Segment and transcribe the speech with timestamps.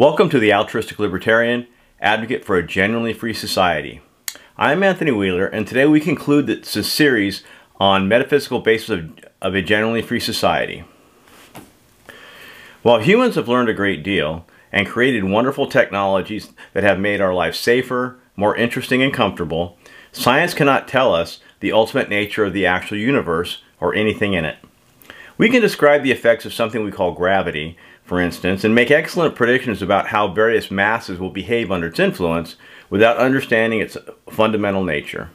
[0.00, 1.66] Welcome to the Altruistic Libertarian,
[2.00, 4.00] advocate for a genuinely free society.
[4.56, 7.44] I'm Anthony Wheeler, and today we conclude this series
[7.78, 9.10] on metaphysical basis of,
[9.42, 10.84] of a genuinely free society.
[12.80, 17.34] While humans have learned a great deal and created wonderful technologies that have made our
[17.34, 19.76] lives safer, more interesting, and comfortable,
[20.12, 24.56] science cannot tell us the ultimate nature of the actual universe or anything in it.
[25.36, 27.76] We can describe the effects of something we call gravity,
[28.10, 32.56] for instance, and make excellent predictions about how various masses will behave under its influence
[32.90, 33.96] without understanding its
[34.28, 35.30] fundamental nature.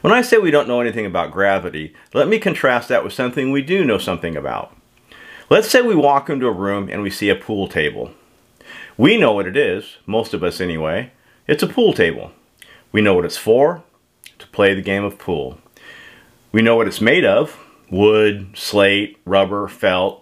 [0.00, 3.50] When I say we don't know anything about gravity, let me contrast that with something
[3.50, 4.76] we do know something about.
[5.50, 8.12] Let's say we walk into a room and we see a pool table.
[8.96, 11.10] We know what it is, most of us anyway.
[11.48, 12.30] It's a pool table.
[12.92, 13.82] We know what it's for,
[14.38, 15.58] to play the game of pool.
[16.52, 17.58] We know what it's made of,
[17.90, 20.21] wood, slate, rubber, felt.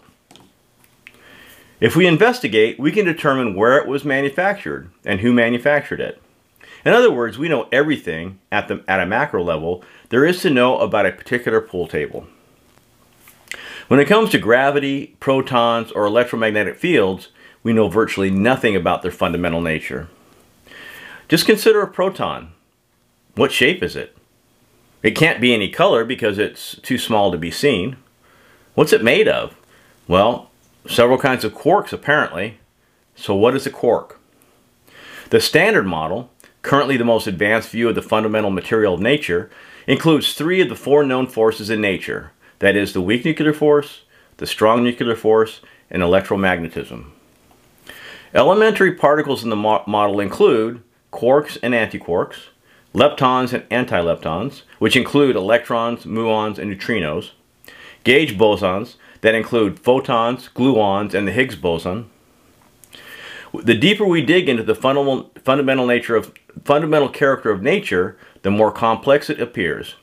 [1.80, 6.20] If we investigate, we can determine where it was manufactured and who manufactured it.
[6.84, 10.50] In other words, we know everything at, the, at a macro level there is to
[10.50, 12.26] know about a particular pool table.
[13.88, 17.28] When it comes to gravity, protons, or electromagnetic fields,
[17.62, 20.08] we know virtually nothing about their fundamental nature.
[21.28, 22.52] Just consider a proton.
[23.34, 24.16] What shape is it?
[25.02, 27.96] It can't be any color because it's too small to be seen.
[28.74, 29.56] What's it made of?
[30.06, 30.49] Well,
[30.88, 32.58] several kinds of quarks apparently.
[33.14, 34.18] So what is a quark?
[35.30, 36.30] The standard model,
[36.62, 39.50] currently the most advanced view of the fundamental material of nature,
[39.86, 42.32] includes three of the four known forces in nature.
[42.58, 44.02] That is the weak nuclear force,
[44.38, 47.10] the strong nuclear force, and electromagnetism.
[48.34, 52.48] Elementary particles in the mo model include quarks and antiquarks,
[52.94, 57.30] leptons and antileptons, which include electrons, muons, and neutrinos,
[58.04, 62.10] gauge bosons that include photons, gluons, and the Higgs boson.
[63.52, 66.32] The deeper we dig into the fundamental, nature of
[66.64, 69.96] fundamental character of nature, the more complex it appears.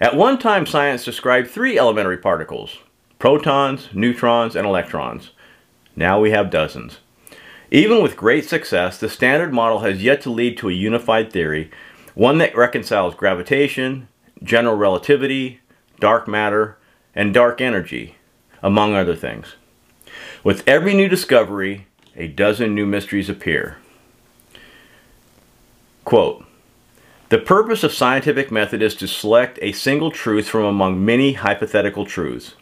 [0.00, 2.78] At one time, science described three elementary particles,
[3.18, 5.30] protons, neutrons, and electrons.
[5.96, 6.98] Now we have dozens.
[7.70, 11.70] Even with great success, the standard model has yet to lead to a unified theory
[12.14, 14.08] one that reconciles gravitation,
[14.42, 15.60] general relativity,
[15.98, 16.78] dark matter,
[17.14, 18.16] and dark energy,
[18.64, 19.54] among other things.
[20.42, 21.86] With every new discovery,
[22.16, 23.76] a dozen new mysteries appear.
[26.04, 26.44] Quote,
[27.28, 32.06] the purpose of scientific method is to select a single truth from among many hypothetical
[32.06, 32.54] truths.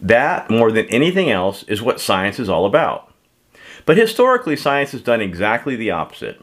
[0.00, 3.12] That, more than anything else, is what science is all about.
[3.86, 6.40] But historically, science has done exactly the opposite.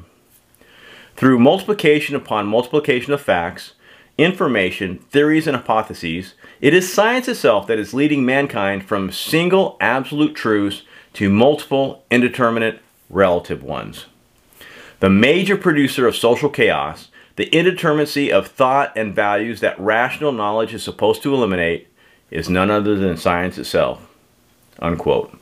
[1.16, 3.74] Through multiplication upon multiplication of facts,
[4.18, 10.36] information, theories, and hypotheses, it is science itself that is leading mankind from single absolute
[10.36, 10.84] truths
[11.14, 14.06] to multiple indeterminate relative ones.
[15.00, 20.74] The major producer of social chaos, the indeterminacy of thought and values that rational knowledge
[20.74, 21.88] is supposed to eliminate,
[22.32, 24.08] is none other than science itself.
[24.80, 25.38] Unquote.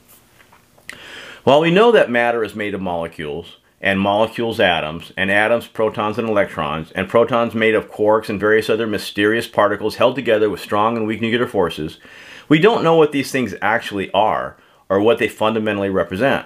[1.43, 6.17] While we know that matter is made of molecules, and molecules atoms, and atoms protons
[6.17, 10.59] and electrons, and protons made of quarks and various other mysterious particles held together with
[10.59, 11.99] strong and weak nuclear forces,
[12.47, 14.55] we don't know what these things actually are,
[14.89, 16.45] or what they fundamentally represent.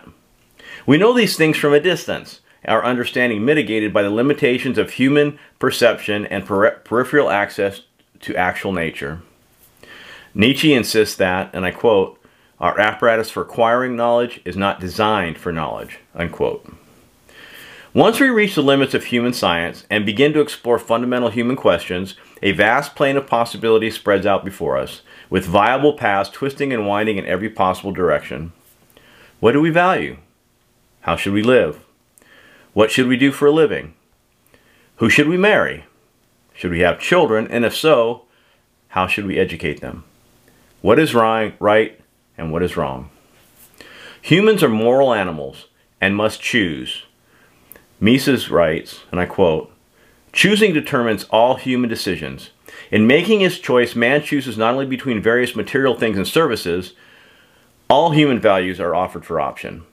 [0.85, 5.37] We know these things from a distance, our understanding mitigated by the limitations of human
[5.59, 7.81] perception and per peripheral access
[8.21, 9.21] to actual nature.
[10.33, 12.19] Nietzsche insists that, and I quote,
[12.59, 16.69] our apparatus for acquiring knowledge is not designed for knowledge, unquote.
[17.93, 22.15] Once we reach the limits of human science and begin to explore fundamental human questions,
[22.43, 27.17] a vast plane of possibilities spreads out before us, with viable paths twisting and winding
[27.17, 28.51] in every possible direction.
[29.39, 30.17] What do we value?
[31.01, 31.83] How should we live?
[32.73, 33.95] What should we do for a living?
[34.97, 35.85] Who should we marry?
[36.53, 37.47] Should we have children?
[37.47, 38.25] And if so,
[38.89, 40.03] how should we educate them?
[40.81, 41.99] What is right
[42.37, 43.09] and what is wrong?
[44.21, 45.65] Humans are moral animals
[45.99, 47.05] and must choose
[47.99, 49.71] Mises writes, and I quote,
[50.31, 52.51] Choosing determines all human decisions.
[52.91, 56.93] In making his choice, man chooses not only between various material things and services,
[57.89, 59.83] all human values are offered for option.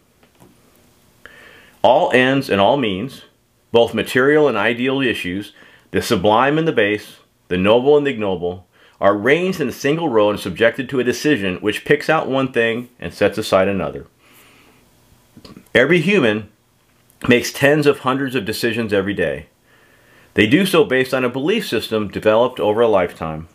[1.83, 3.23] All ends and all means,
[3.73, 5.53] both material and ideal issues,
[5.91, 7.17] the sublime and the base,
[7.49, 8.67] the noble and the ignoble,
[9.01, 12.53] are ranged in a single row and subjected to a decision which picks out one
[12.53, 14.07] thing and sets aside another.
[15.75, 16.51] Every human
[17.29, 19.47] makes tens of hundreds of decisions every day.
[20.35, 23.49] They do so based on a belief system developed over a lifetime.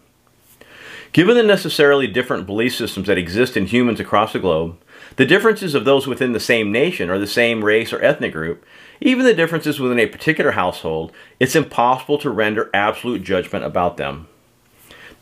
[1.13, 4.77] Given the necessarily different belief systems that exist in humans across the globe,
[5.17, 8.65] the differences of those within the same nation or the same race or ethnic group,
[9.01, 14.27] even the differences within a particular household, it's impossible to render absolute judgment about them.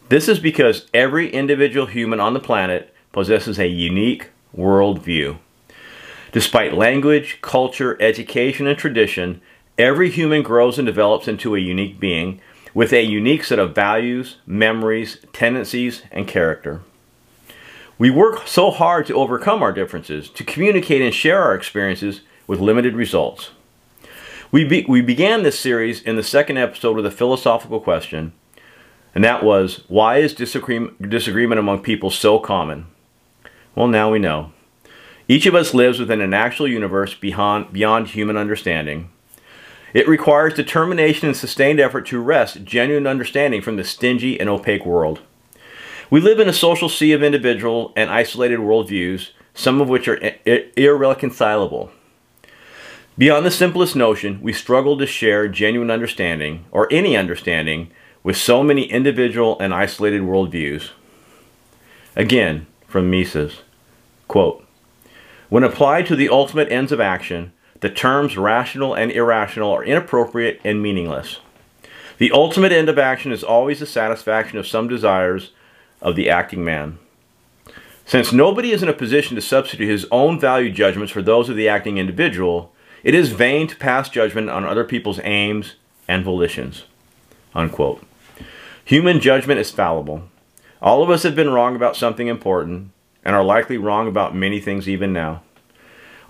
[0.10, 5.40] This is because every individual human on the planet possesses a unique worldview.
[6.32, 9.42] Despite language, culture, education, and tradition,
[9.78, 12.40] every human grows and develops into a unique being
[12.74, 16.82] with a unique set of values, memories, tendencies, and character.
[17.98, 22.60] We work so hard to overcome our differences, to communicate and share our experiences with
[22.60, 23.52] limited results.
[24.52, 28.34] We, be, we began this series in the second episode with a philosophical question,
[29.14, 32.86] and that was, why is disagreement, disagreement among people so common?
[33.76, 34.54] Well, now we know.
[35.30, 39.12] Each of us lives within an actual universe beyond, beyond human understanding.
[39.94, 44.88] It requires determination and sustained effort to wrest genuine understanding from the stingy and opaque
[44.88, 45.22] world.
[46.10, 50.20] We live in a social sea of individual and isolated worldviews, some of which are
[50.76, 51.92] irreconcilable.
[53.16, 57.92] Beyond the simplest notion, we struggle to share genuine understanding, or any understanding,
[58.24, 60.90] with so many individual and isolated worldviews.
[62.16, 63.62] Again, from Mises,
[64.28, 64.66] quote,
[65.50, 67.52] when applied to the ultimate ends of action,
[67.82, 71.40] the terms rational and irrational are inappropriate and meaningless.
[72.18, 75.52] The ultimate end of action is always the satisfaction of some desires
[76.02, 77.00] of the acting man.
[78.06, 81.56] Since nobody is in a position to substitute his own value judgments for those of
[81.56, 82.74] the acting individual,
[83.04, 85.76] it is vain to pass judgment on other people's aims
[86.08, 86.86] and volitions.
[87.56, 88.04] Unquote.
[88.84, 90.24] Human judgment is fallible.
[90.82, 92.92] All of us have been wrong about something important,
[93.30, 95.44] and are likely wrong about many things even now.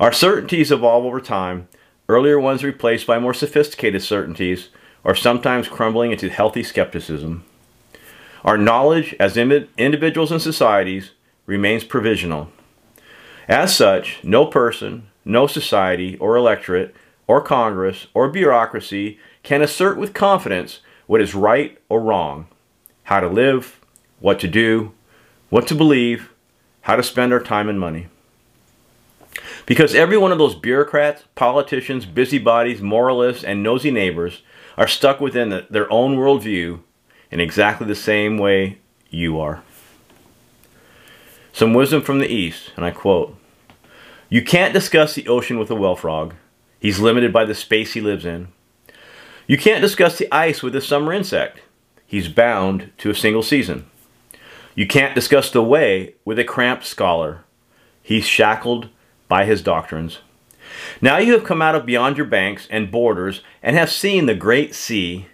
[0.01, 1.69] Our certainties evolve over time,
[2.09, 4.67] earlier ones replaced by more sophisticated certainties,
[5.05, 7.45] or sometimes crumbling into healthy skepticism.
[8.43, 11.11] Our knowledge as individuals and societies
[11.45, 12.51] remains provisional.
[13.47, 16.93] As such, no person, no society or electorate
[17.27, 22.47] or Congress or bureaucracy can assert with confidence what is right or wrong,
[23.03, 23.79] how to live,
[24.19, 24.91] what to do,
[25.49, 26.33] what to believe,
[26.81, 28.07] how to spend our time and money.
[29.65, 34.41] Because every one of those bureaucrats, politicians, busybodies, moralists, and nosy neighbors
[34.77, 36.79] are stuck within the, their own worldview
[37.31, 38.79] in exactly the same way
[39.09, 39.61] you are.
[41.53, 43.37] Some wisdom from the East, and I quote,
[44.29, 46.33] You can't discuss the ocean with a well frog.
[46.79, 48.47] He's limited by the space he lives in.
[49.45, 51.59] You can't discuss the ice with a summer insect.
[52.05, 53.89] He's bound to a single season.
[54.75, 57.43] You can't discuss the way with a cramped scholar.
[58.01, 58.89] He's shackled
[59.27, 60.19] by his doctrines.
[61.01, 64.35] Now you have come out of beyond your banks and borders and have seen the
[64.35, 65.27] great sea,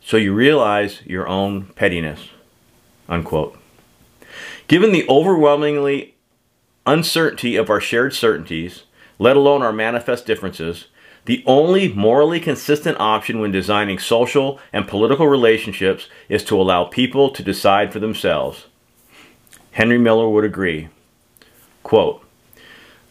[0.00, 2.28] so you realize your own pettiness.
[3.08, 3.58] Unquote.
[4.68, 6.14] Given the overwhelmingly
[6.86, 8.84] uncertainty of our shared certainties,
[9.18, 10.86] let alone our manifest differences,
[11.26, 17.30] the only morally consistent option when designing social and political relationships is to allow people
[17.30, 18.66] to decide for themselves.
[19.72, 20.88] Henry Miller would agree.
[21.82, 22.24] Quote,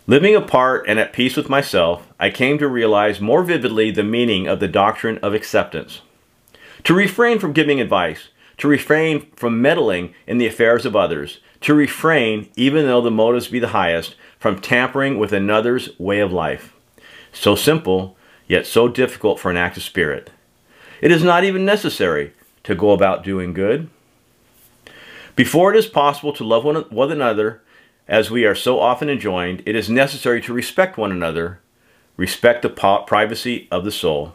[0.07, 4.47] Living apart and at peace with myself, I came to realize more vividly the meaning
[4.47, 6.01] of the doctrine of acceptance.
[6.85, 11.73] To refrain from giving advice, to refrain from meddling in the affairs of others, to
[11.73, 16.73] refrain, even though the motives be the highest, from tampering with another's way of life.
[17.31, 18.17] So simple,
[18.47, 20.31] yet so difficult for an active spirit.
[21.01, 23.89] It is not even necessary to go about doing good.
[25.39, 27.61] Before it is possible to love one, one another
[28.09, 31.61] as we are so often enjoined, it is necessary to respect one another,
[32.17, 34.33] respect the privacy of the soul.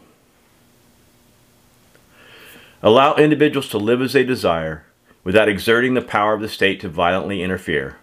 [2.81, 4.83] Allow individuals to live as they desire
[5.23, 7.97] without exerting the power of the state to violently interfere.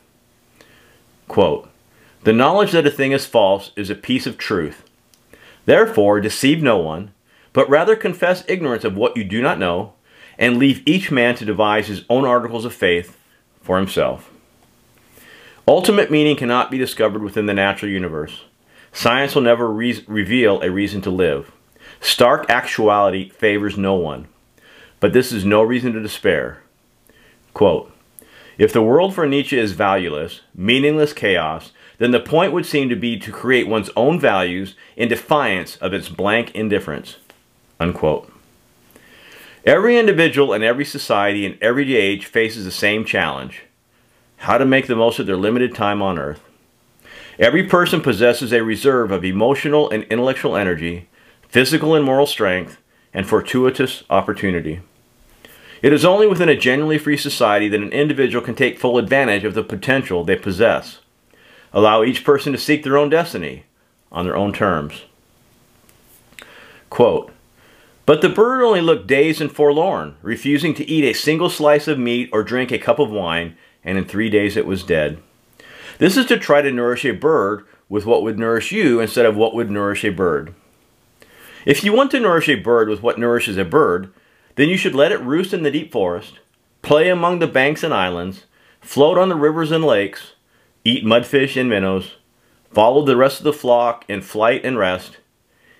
[1.26, 1.68] Quote,
[2.22, 4.84] the knowledge that a thing is false is a piece of truth.
[5.64, 7.10] Therefore, deceive no one,
[7.52, 9.94] but rather confess ignorance of what you do not know,
[10.42, 13.16] and leave each man to devise his own articles of faith
[13.62, 14.28] for himself.
[15.68, 18.42] Ultimate meaning cannot be discovered within the natural universe.
[18.92, 21.52] Science will never re reveal a reason to live.
[22.00, 24.26] Stark actuality favors no one.
[24.98, 26.60] But this is no reason to despair.
[27.54, 27.92] Quote,
[28.58, 32.96] if the world for Nietzsche is valueless, meaningless chaos, then the point would seem to
[32.96, 37.18] be to create one's own values in defiance of its blank indifference.
[37.78, 38.31] Unquote.
[39.64, 43.62] Every individual and every society in every age faces the same challenge
[44.38, 46.40] how to make the most of their limited time on earth.
[47.38, 51.08] Every person possesses a reserve of emotional and intellectual energy,
[51.48, 52.78] physical and moral strength,
[53.14, 54.80] and fortuitous opportunity.
[55.80, 59.44] It is only within a genuinely free society that an individual can take full advantage
[59.44, 61.00] of the potential they possess.
[61.72, 63.64] Allow each person to seek their own destiny
[64.10, 65.02] on their own terms.
[66.90, 67.31] Quote,
[68.04, 71.98] but the bird only looked dazed and forlorn, refusing to eat a single slice of
[71.98, 75.22] meat or drink a cup of wine, and in three days it was dead.
[75.98, 79.36] This is to try to nourish a bird with what would nourish you instead of
[79.36, 80.54] what would nourish a bird.
[81.64, 84.12] If you want to nourish a bird with what nourishes a bird,
[84.56, 86.40] then you should let it roost in the deep forest,
[86.82, 88.46] play among the banks and islands,
[88.80, 90.32] float on the rivers and lakes,
[90.84, 92.14] eat mudfish and minnows,
[92.72, 95.18] follow the rest of the flock in flight and rest,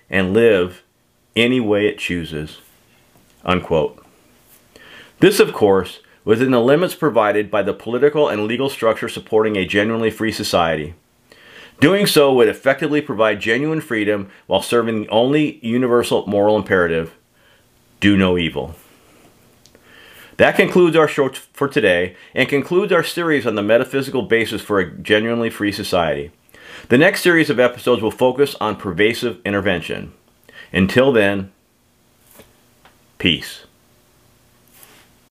[0.09, 0.83] and live
[1.35, 2.59] any way it chooses.
[3.45, 4.03] Unquote.
[5.19, 9.65] This, of course, within the limits provided by the political and legal structure supporting a
[9.65, 10.95] genuinely free society.
[11.79, 17.13] Doing so would effectively provide genuine freedom while serving the only universal moral imperative
[17.99, 18.75] do no evil.
[20.35, 24.79] That concludes our show for today and concludes our series on the metaphysical basis for
[24.79, 26.31] a genuinely free society.
[26.89, 30.11] The next series of episodes will focus on pervasive intervention.
[30.73, 31.51] Until then,
[33.19, 33.65] peace.